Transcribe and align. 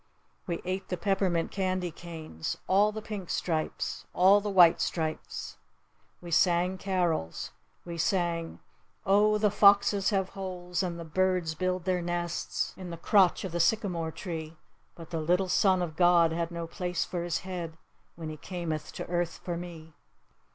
We 0.47 0.63
ate 0.65 0.89
the 0.89 0.97
peppermint 0.97 1.51
candy 1.51 1.91
canes. 1.91 2.57
All 2.65 2.91
the 2.91 3.03
pink 3.03 3.29
stripes. 3.29 4.07
All 4.15 4.41
the 4.41 4.49
white 4.49 4.81
stripes. 4.81 5.57
We 6.21 6.31
sang 6.31 6.79
carols. 6.79 7.51
We 7.85 7.99
sang, 7.99 8.61
O, 9.05 9.37
the 9.37 9.51
foxes 9.51 10.09
have 10.09 10.29
holes! 10.29 10.81
And 10.81 10.99
the 10.99 11.05
birds 11.05 11.53
build 11.53 11.83
their 11.85 12.01
nests 12.01 12.73
In 12.75 12.89
the 12.89 12.97
crotch 12.97 13.43
of 13.43 13.51
the 13.51 13.59
sycamore 13.59 14.11
tree! 14.11 14.57
But 14.95 15.11
the 15.11 15.21
Little 15.21 15.49
Son 15.49 15.83
of 15.83 15.95
God 15.95 16.31
had 16.31 16.49
no 16.49 16.65
place 16.65 17.05
for 17.05 17.21
His 17.23 17.41
head 17.41 17.77
When 18.15 18.29
He 18.29 18.37
cameth 18.37 18.91
to 18.93 19.05
earth 19.07 19.39
for 19.43 19.55
me! 19.55 19.93